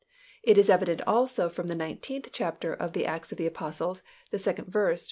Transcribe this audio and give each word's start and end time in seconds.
It 0.41 0.57
is 0.57 0.67
evident 0.67 1.01
also 1.05 1.47
from 1.47 1.67
the 1.67 1.75
nineteenth 1.75 2.29
chapter 2.31 2.73
of 2.73 2.93
the 2.93 3.05
Acts 3.05 3.31
of 3.31 3.37
the 3.37 3.45
Apostles, 3.45 4.01
the 4.31 4.39
second 4.39 4.65
verse, 4.69 4.99
R. 4.99 4.99